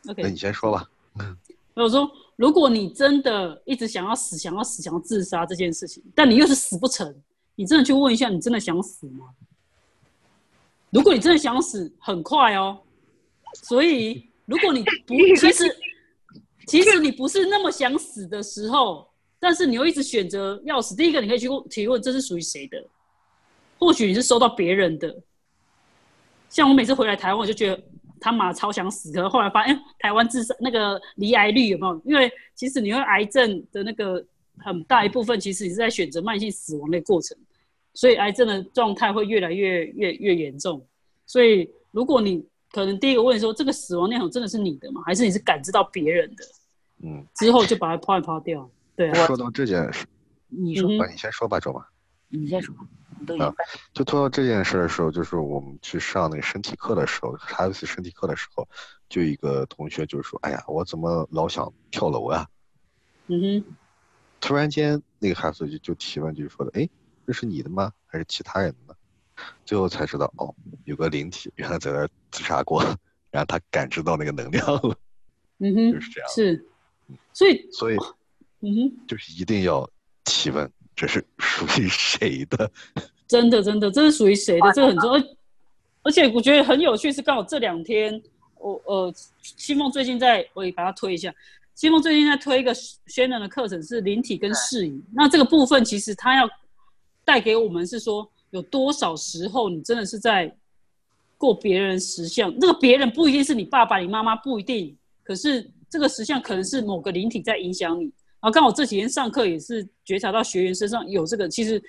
[0.09, 0.89] ，OK，那你先说吧。
[1.75, 7.13] 我说，如果你真的一直想要死，想要死，想要自杀这件事情，但你又是死不成，
[7.55, 9.29] 你真的去问一下，你真的想死吗？
[10.89, 12.79] 如果你真的想死，很快哦。
[13.53, 15.77] 所以，如果你不， 其实，
[16.67, 19.07] 其实你不是那么想死的时候，
[19.39, 20.95] 但是你又一直选择要死。
[20.95, 22.83] 第一个，你可以去问提问，这是属于谁的？
[23.77, 25.15] 或许你是收到别人的。
[26.49, 27.83] 像我每次回来台湾，我就觉得
[28.23, 29.11] 他妈超想死。
[29.11, 32.01] 可是后来发现，台湾自杀那个离癌率有没有？
[32.05, 34.25] 因为其实你会癌症的那个
[34.59, 37.37] 很大一部分，其实你是在选择慢性死亡的过程。
[37.93, 40.83] 所以癌症的状态会越来越越越严重。
[41.25, 45.01] 所以如果你可能第一个问说，这个死亡念头真的是你的吗？
[45.05, 46.43] 还是你是感知到别人的？
[47.03, 48.67] 嗯，之后就把它抛一抛掉。
[48.95, 49.27] 对啊。
[49.27, 50.05] 说到这件事，
[50.47, 51.85] 你说吧，你先说吧，周妈。
[52.29, 52.73] 你先说。
[53.39, 53.53] 啊，
[53.93, 58.67] 就说到这件事的时候，就是我们去上那个身体课的时候，还有一次身体课的时候，
[59.09, 62.47] 就一个同学就说：“哎呀，我怎么老想跳楼啊？”
[63.27, 63.75] 嗯哼。
[64.41, 66.89] 突然间，那个孩子就就提问，就是说的：“哎。”
[67.25, 67.89] 这是你的吗？
[68.05, 68.93] 还是其他人的？
[69.63, 72.83] 最后才知道，哦，有个灵体原来在那自杀过，
[73.31, 74.97] 然后他感知到那个能量了。
[75.59, 76.29] 嗯哼，就是这样。
[76.29, 76.67] 是，
[77.31, 77.95] 所以，所以，
[78.59, 79.89] 嗯哼，就是一定要
[80.25, 82.69] 提问，这是属于谁的？
[83.33, 84.71] 真的，真的，这是属于谁的？
[84.73, 85.25] 这个很重要。
[86.03, 88.21] 而且我觉得很有趣，是刚好这两天，
[88.59, 91.33] 我呃，西梦最近在，我也把它推一下。
[91.73, 92.71] 西梦最近在推一个
[93.07, 95.03] 宣传的课程，是灵体跟视影。
[95.13, 96.49] 那这个部分其实他要。
[97.25, 100.53] 带给我们是说，有多少时候你真的是在
[101.37, 102.53] 过别人实相？
[102.59, 104.93] 那个别人不一定是你爸爸、你妈妈，不一定。
[105.23, 108.03] 可是这个实相可能是某个灵体在影响你。
[108.03, 111.81] 然后刚好这几天上课也是觉察到学员身上有这个，其实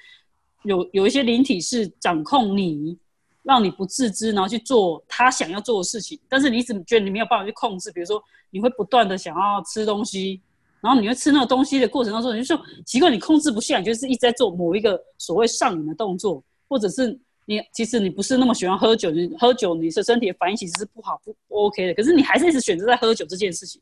[0.64, 2.98] 有有一些灵体是掌控你，
[3.42, 6.18] 让你不自知，然后去做他想要做的事情。
[6.28, 7.90] 但是你怎么觉得你没有办法去控制？
[7.92, 10.40] 比如说你会不断的想要吃东西。
[10.80, 23.80] 然后你会吃那个东西的过程当中，你就说奇怪，你控制不下，你就是一直在做某一个所谓上瘾的动作，或者是你其实你不是那么喜欢喝酒，你喝酒你的身体的反应其实是不好不不 OK 的，可是你还是一直选择在喝酒这件事情。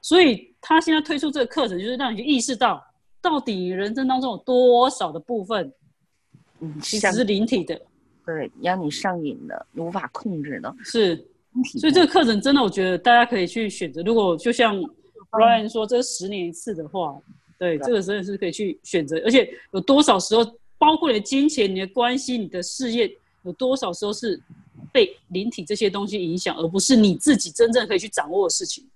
[0.00, 2.82] 所以他现在推出这个课程，就是让你意识到，
[3.20, 5.70] 到底人生当中有多少的部分，
[6.60, 7.80] 嗯，其实是灵体的，
[8.24, 11.16] 对，让你上瘾的，无法控制的，是。
[11.78, 14.02] 所以这个课程真的，我觉得大家可以去选择。
[14.02, 14.82] 如果就像。
[15.30, 17.20] Ryan 说：“这十年一次的话，
[17.58, 20.42] 对这个真的是可以去选择，而且有多少时候，
[20.78, 24.40] 包括你的金钱、你的关系、你的事业，有多少时候是
[24.90, 28.88] 被灵体这些东西影响，而不是你自己真正可以去掌握的事情。”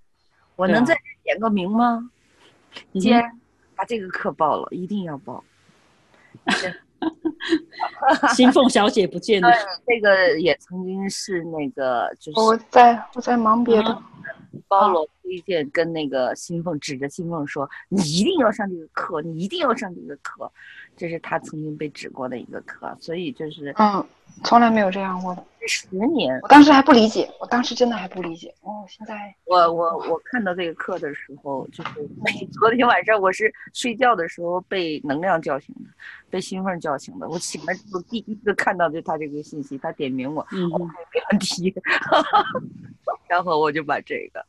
[0.57, 2.11] 我能再点个名吗？
[2.95, 3.23] 今天
[3.77, 5.45] 把这个课报了，一定要报。
[8.35, 9.51] 新凤小姐不见了，
[9.87, 14.03] 这个也曾经是那个，就是我在我在忙别的。
[14.69, 20.51] 包罗推荐跟那个新凤指着新凤说：“你一定要上这个课，你一定要上这个课。”
[20.95, 24.05] 这是他曾经被指过的一个课，所以就是嗯，
[24.45, 25.45] 从来没有这样过的。
[25.65, 28.53] 十年，我当时还不理解，我当时真的还不理解。
[28.63, 31.91] 哦，现在我我我看到这个课的时候，就是
[32.59, 35.91] 昨天晚上我是睡觉的时候被能量叫醒的，
[36.29, 37.29] 被兴奋叫醒的。
[37.29, 41.73] 我醒来之后第一个看到就他这个信息，他点名我，嗯，没问题。
[43.29, 44.45] 然后我就把这个，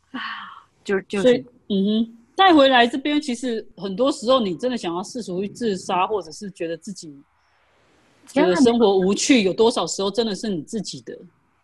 [0.84, 1.38] 就就是
[1.70, 3.22] 嗯哼，带回来这边。
[3.22, 7.16] 其实很多时候，你真的想要试图去自杀，或者是觉得自己
[8.28, 11.18] 觉得生活无趣，有多少时候真的是你自己的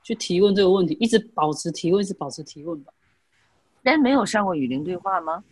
[0.03, 2.93] 去提问这个问题，一直保持提问，是保持提问吧？
[3.81, 5.43] 人没有上过语林对话吗？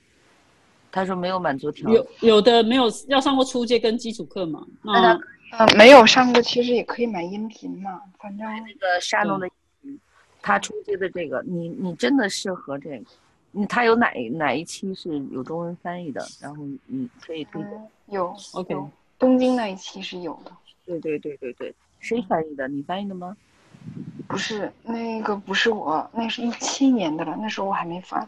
[0.91, 4.65] 他说没有满足条件，有有的没有要上过初阶跟基础课嘛？
[4.84, 5.20] 那
[5.52, 9.48] 呃没有上过，其实也可以买音频嘛，反正那个沙龙的。
[10.39, 13.02] 他初阶的这个，你你真的适合这个，
[13.52, 16.26] 你他有哪哪一期是有中文翻译的？
[16.39, 17.88] 然后你可以推荐。
[18.08, 18.74] 有，OK，
[19.20, 20.52] 东京那一期是有的。
[20.88, 22.67] 对对对对对，谁翻译的？
[22.67, 23.38] 你翻译的吗？
[24.28, 28.28] 不是，那个不是我，那是一七年的了，那时候我还没翻，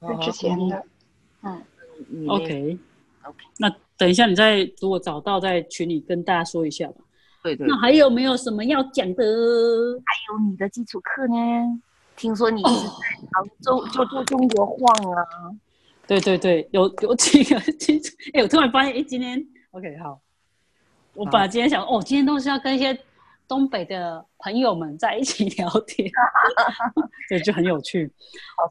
[0.00, 0.84] 是之前的。
[1.42, 1.62] 嗯
[2.26, 2.78] ，OK，OK，
[3.58, 6.96] 那等一下你再如果找到在群里跟大家说一下吧。
[7.42, 9.22] 对对，那还有没有什么要讲的？
[10.04, 11.34] 还有你的基础课呢？
[12.16, 15.24] 听说你一直在杭州就做中国晃啊？
[16.06, 18.14] 对对对，有有几个基础。
[18.34, 20.20] 哎，我突然发现，哎，今天 OK 好。
[21.14, 22.98] 我本来今天想，哦，今天都是要跟一些
[23.48, 26.10] 东北的朋友们在一起聊天，
[27.28, 28.12] 对，就很有趣。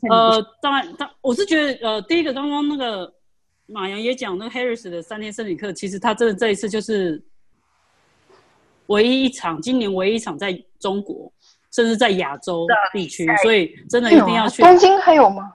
[0.10, 3.14] 呃，当然，当我是觉得，呃，第一个刚刚那个
[3.66, 7.24] 马洋也讲那个 Harris 的三天生理课，其实他真的这一次就是。
[8.88, 11.32] 唯一一场，今年唯一一场在中国，
[11.72, 14.62] 甚至在亚洲地区，所以真的一定要去。
[14.62, 15.54] 东京还有吗？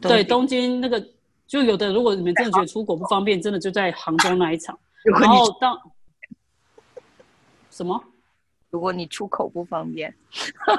[0.00, 1.04] 对，东京那个
[1.48, 1.92] 就有的。
[1.92, 4.78] 如果你们真的觉得出国不方便，真的就在杭州那一场。
[5.20, 5.76] 然后当
[7.76, 8.02] 什么？
[8.70, 10.14] 如果你出口不方便，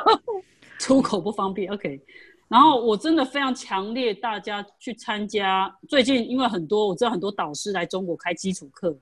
[0.79, 2.01] 出口不方便，OK。
[2.47, 5.73] 然后我真的非常强烈，大家去参加。
[5.88, 8.97] 最近因为很多我知道很多导师来中国开基础课，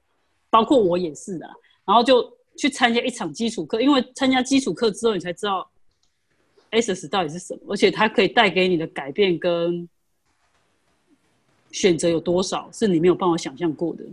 [0.49, 1.47] 包括我也是的。
[1.86, 2.34] 然后就。
[2.58, 5.69] 去参加一场基础课，因为参加基础课之后，你才知道
[6.69, 9.89] S 到底是什么，而且它可以带给你的改变跟
[11.69, 14.05] 选择有多少，是你没有办法想象过的。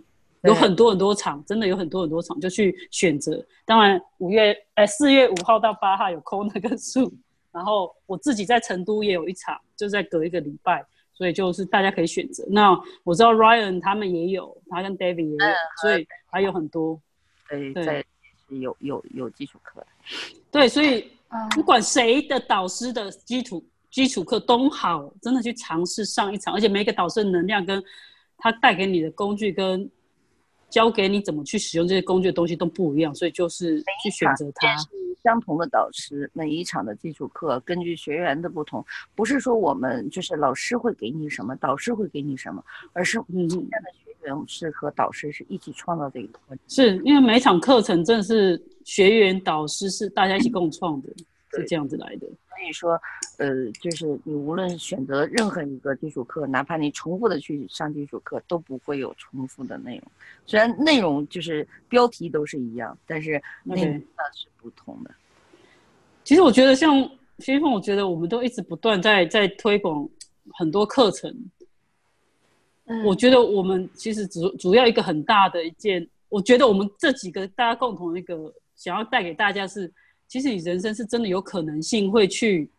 [0.42, 3.44] 有很多很多场，真的有很多很多场，就去选择。
[3.64, 7.12] 当然，五月呃四月五号到八号有空那个数，
[7.52, 12.44] 然后我自己在成都也有一场，就在隔一个礼拜，所以就是大家可以选择。
[12.50, 17.00] 那我知道 Ryan 他们也有，他跟 David 也有，所以还有很多。
[17.48, 18.04] 对对。
[18.60, 19.82] 有有有基础课，
[20.50, 21.10] 对，所以
[21.54, 27.82] 不管谁的导师的基础基础课都好，真的去尝试上一场，而且每个导师的能量跟
[28.36, 29.90] 他带给你的工具跟
[30.72, 34.74] 教给你怎么去使用这些工具的东西都不一样，所以就是去选择它。
[35.22, 43.92] 相同的导师，每一场的基础课根据学员的不同，不是说我们就是老师会给你什么，导师会给你什么，而是你这样的。
[44.46, 51.08] 是和导师是一起创造这个课是因为每场课程真的是学员导师是大家一起共创的。
[51.52, 52.26] 是这样子来的。
[52.26, 53.00] 所以说，
[53.38, 60.04] 呃，就是你无论选择任何一个基础课，哪怕你重复的去上基础课，都不会有重复的内容。
[60.46, 63.94] 虽然内容就是标题都是一样，但是内容
[64.34, 65.10] 是不同的。
[66.22, 70.08] 其实我觉得，像先锋，我觉得我们都一直不断在在推广
[70.52, 71.34] 很多课程。
[72.84, 79.92] 嗯，我觉得我们其实主主要一个很大的一件，我觉得我们这几个大家共同一个想要带给大家是。
[80.32, 82.70] 其实你人生是真的有可能性会去，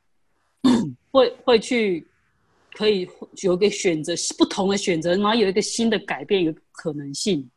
[1.11, 2.03] 会会去，
[2.73, 3.07] 可以
[3.43, 7.47] 有一个选择，不同的选择，然后有一个新的改变，有可能性，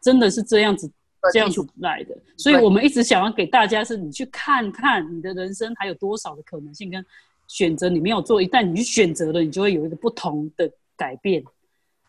[0.00, 0.90] 真的是这样子
[1.34, 2.16] 这样子来的。
[2.38, 7.04] 所以我们一直想要给大家是，你去看看你的人生还有多少的可能性跟
[7.46, 11.44] 选择，你没有做，一旦你去选择了，你就会有一个不同的改变。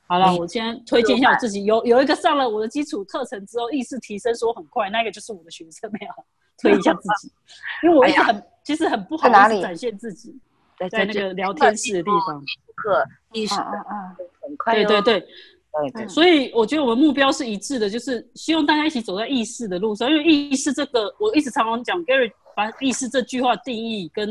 [0.07, 6.23] 好了，我先推荐一下我自己，有有一个上了我的基础课程之后，意识提升说很快，那个就是我的学生，没有。
[6.63, 7.31] 推一下自己，
[7.83, 10.35] 因为我一直很其实很不好意思展现自己，
[10.89, 12.43] 在那个聊天室的地方。
[12.75, 13.69] 课意识啊，
[14.41, 14.73] 很快。
[14.73, 15.27] 对对对，
[15.93, 16.07] 对。
[16.07, 20.09] 所以我觉得我们目标是一致的，就是希望大家一起走在意识的路上。
[20.09, 24.27] 因为意识这个，我一直常常讲，Gary 把意识这句话定义跟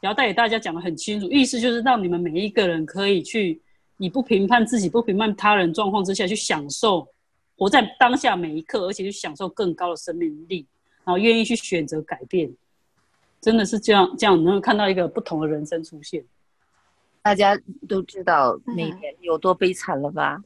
[0.00, 1.28] 然后带给大家讲的很清楚。
[1.28, 3.60] 意识就是让你们每一个人可以去
[3.98, 7.06] 以不评判自己、不评判他人状况之下去享受
[7.58, 10.66] 活在当下每一刻，而且去享受更高的生命力。
[11.04, 12.50] 然后愿意去选择改变，
[13.40, 16.24] 真的是这样，这样能够看到一个不同的人生出现。
[17.22, 20.42] 大家都知道那年有多悲惨了吧？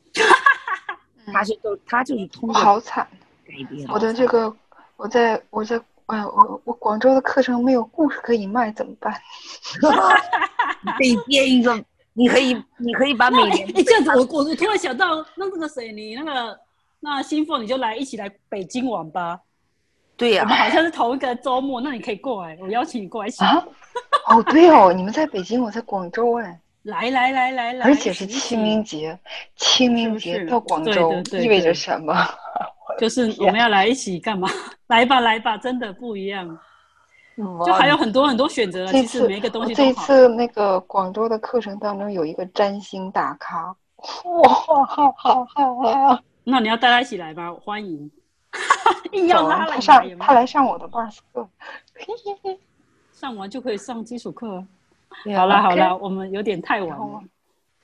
[1.32, 3.06] 他是都他就是通过好惨
[3.44, 3.86] 改变。
[3.88, 4.54] 我的这个，
[4.96, 9.12] 我在我在哎，我我广州的课程没有故事可以卖，怎么办？
[10.82, 11.84] 你可以编一个，
[12.14, 16.59] 你可以 你可以把每年哎这样子，我我我突然想到，那那个谁，你那个
[17.00, 19.40] 那新凤，你就来一起来北京玩吧。
[20.18, 23.42] 对呀，我们好像是同一个周末，那你可以过来，我邀请你过来一起。
[23.44, 23.64] 啊，
[24.28, 26.60] 哦，对哦，你们在北京，我在广州哎。
[26.84, 29.18] 来来来来来，而且是清明节，
[29.56, 32.14] 清明节到广州意味着什么？
[32.98, 34.48] 就是我们要来一起干嘛？
[34.88, 36.58] 来吧来吧，真的不一样。
[37.64, 43.76] 就还有很多很多选择，其实每一个东西这次那个广州的课程当中有一个占星大咖，
[44.24, 46.18] 哇，好好好啊！
[46.42, 48.10] 那你要带他一起来吧，欢迎。
[49.12, 51.48] 硬要拉他上，他来上我的 b a s 课，
[53.12, 54.64] 上完就可以上基础课。
[55.36, 57.22] 好了好了，我们有点太晚了。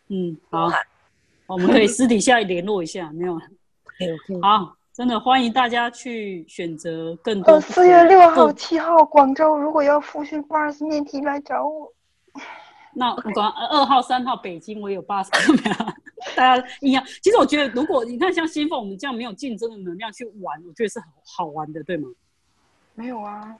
[0.08, 0.68] 嗯，好，
[1.46, 3.38] 我们可以私底下联络一下，没有？
[4.42, 7.60] 好，真的欢迎大家去选择更多。
[7.60, 11.90] 四月六号、七号，广州，如果要复训 b a s 面题来找我。
[12.92, 15.76] 那我管二号、三号，北京我有 b a s 课没有？
[16.34, 22.08] 大家一样，其实我觉得，如果你看像新凤我们这样没有竞争的能量去玩，我觉得是好好玩的，对吗？
[22.94, 23.56] 没有啊，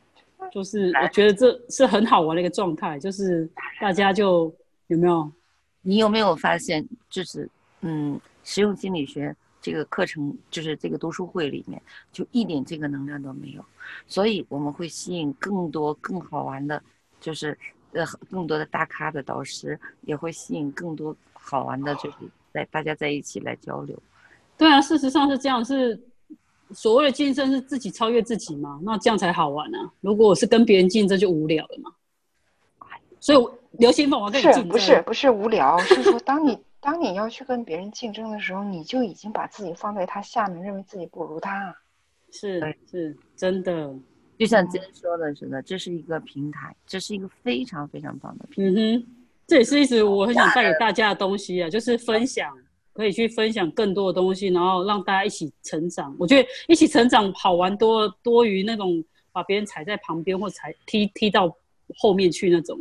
[0.53, 3.49] 就是我觉得这是很好玩的一个状态，就是
[3.81, 4.55] 大家就
[4.87, 5.31] 有没有？
[5.83, 7.49] 你有没有发现，就是
[7.83, 11.81] 嗯，实用心理学这个课程，就是这个读书会里面，
[12.13, 13.65] 就一点这个能量都没有，
[14.07, 16.83] 所以我们会吸引更多更好玩的，
[17.21, 17.59] 就是
[17.93, 22.17] 呃更多的大咖的导师，也会吸引更多好玩的，就是。
[22.55, 24.01] 在大家在一起来交流，
[24.57, 26.01] 对啊，事实上是这样，是
[26.71, 28.81] 所谓的竞争是自己超越自己嘛？
[28.85, 29.93] 那这样才好玩啊！
[30.01, 31.91] 如果我是跟别人竞争，就无聊了嘛。
[33.19, 41.77] 所以刘先凤，我跟你竞争，不是不是无聊，是说当你当你要去跟别人竞争的时候，你就已经把自己放在他下面，认为自己不如他。
[42.31, 43.93] 是是，真的，
[44.39, 48.81] 就像今天说的似的，这是一个平台，这是一个非常非常棒的平台。
[48.81, 49.24] 嗯哼。
[49.47, 52.51] 这也是一直我很想带给大家的东西啊，就是分享，
[52.93, 56.15] 可以去分享更多的东西，然后让大家一起成长。
[56.19, 61.55] 我觉得一起成长好玩多多于那种把别人踩在旁边或踩踢踢到
[61.99, 62.79] 后面去那种，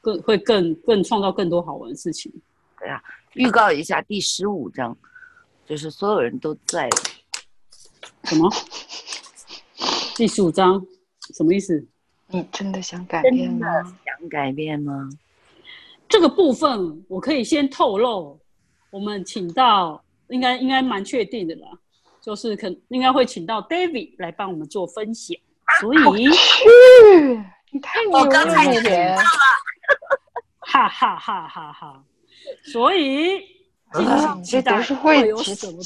[0.00, 2.32] 更会更更创造更多好玩的事情。
[2.78, 3.02] 对啊，
[3.34, 4.96] 预告一下第十五章，
[5.66, 6.88] 就是所有人都在。
[8.24, 8.50] 什么？
[10.16, 10.84] 第十五章
[11.34, 11.86] 什么意思？
[12.26, 13.66] 你真的想改变吗？
[14.04, 15.08] 想改变吗？
[16.10, 18.38] 这个部分我可以先透露，
[18.90, 21.68] 我们请到应该应该蛮确定的啦，
[22.20, 25.34] 就是可应该会请到 David 来帮我们做分享。
[25.80, 26.68] 所以，去，
[27.70, 29.22] 你太牛了！
[30.58, 32.04] 哈哈哈哈哈！
[32.64, 33.40] 所以，
[34.44, 35.80] 这读书会有什么？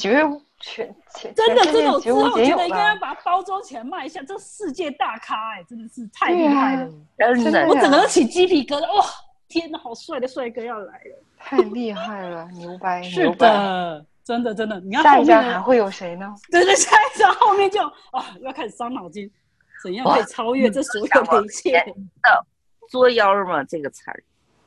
[0.59, 0.95] 全
[1.35, 4.23] 真的真的，我之后觉得应该要把它包装起来卖一下。
[4.23, 6.89] 这世界大咖哎，真的是太厉害了！
[7.17, 9.05] 真的，我整个都起鸡皮疙瘩哇！
[9.55, 11.23] 天哪，好帅的帅哥要来了！
[11.37, 13.01] 太厉害了，牛掰！
[13.03, 14.77] 是的，真的真的。
[14.81, 16.35] 你看下一站还会有谁呢？
[16.51, 17.81] 对对，下一站后面就
[18.11, 19.31] 啊，要开始伤脑筋，
[19.81, 21.79] 怎样可以超越这所有的一切？
[22.21, 22.45] 的
[22.89, 24.23] 作妖嘛这个词儿，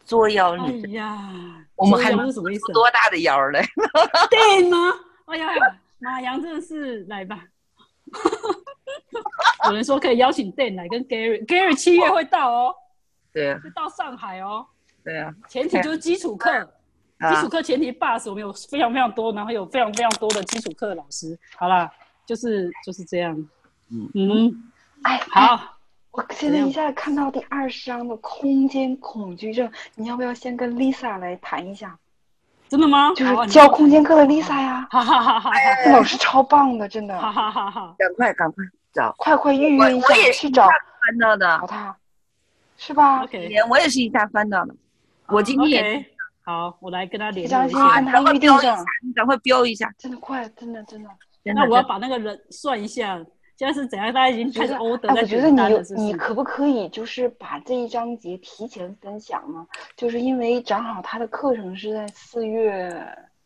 [0.07, 1.31] 作妖哎你知道呀，
[1.77, 2.73] 我们还能是什么意思？
[2.73, 3.63] 多大的妖嘞？
[4.31, 4.79] 对吗？
[5.27, 5.49] 哎呀，
[5.99, 7.45] 马洋真的是来吧。
[9.67, 12.75] 有人说可以邀请 Dan 来跟 Gary，Gary 七月会到哦，
[13.35, 14.67] 对啊会到上海哦。
[15.09, 16.51] 对啊，前提就是基础课，
[17.19, 21.39] 基啊础课前提 bus 我们有非常非常多，然后有非常非常多的基础课老师。
[21.57, 21.91] 好啦，
[22.27, 23.35] 就是就是这样。
[23.91, 24.71] 嗯嗯，
[25.05, 25.79] 哎，哎好，
[26.11, 31.99] 我现在一下子看到第二十章的空间恐惧症，你要不要先跟 Lisa 来谈一下？
[32.69, 33.15] 真的吗？
[33.17, 35.51] 就是教空间课的 Lisa 呀，哈哈哈哈
[35.87, 37.95] 那老师超棒的，真的，哈哈哈哈！
[37.99, 41.97] 赶快赶快找，快快预约一下我我也是去找翻到的找，他，
[42.77, 44.75] 是吧？OK，我也是一下翻到的，
[45.29, 46.05] 我今天
[46.43, 47.95] 好，我来跟他联张络一下。
[47.95, 51.11] 先跟他赶快预定标一下上，，你赶快标一下，真的快，真的真的。
[51.43, 53.19] 那我要把那个人算一下，
[53.57, 54.13] 现在是怎样？
[54.13, 55.95] 大家已经开始觉得，order 哎，在我觉得你有点单了，是？
[55.95, 59.67] 你可不可以就是把这一章节提前分享呢？
[59.97, 62.91] 就是因为正好他的课程是在四月，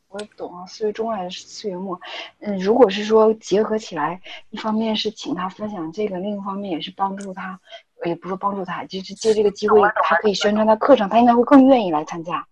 [0.09, 2.01] 我懂啊，四月中还是四月末？
[2.39, 4.21] 嗯，如果是说结合起来，
[4.51, 7.59] 一方面是请他分享这个，另一方面也是帮助他，
[8.05, 12.47] 也不是帮助他，就是借这个机会他可以宣传他课程，他应该会更愿意来参加。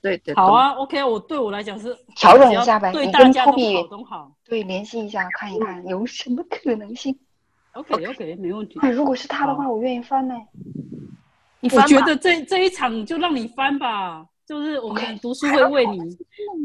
[0.00, 4.32] 对对，好啊，OK，我对我来讲是调整一下呗对大家都好。
[4.44, 7.16] 对，联系一下看一看有什么可能性。
[7.74, 8.78] OK OK，没问题。
[8.82, 10.34] 那，如果是他的话，我愿意翻呢。
[11.62, 15.98] 我觉得这这一场就让你翻吧，就是我们读书会为你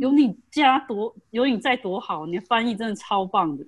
[0.02, 3.64] 有你家多有你在多好，你的翻译真的超棒的。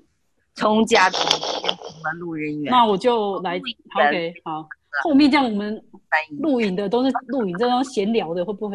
[0.59, 1.19] 从家庭
[1.61, 3.55] 变成了路人员，那我就来
[3.95, 4.67] OK 好，
[5.03, 5.81] 后面这样我们
[6.41, 8.67] 录影的都是录影这样闲聊的，会不会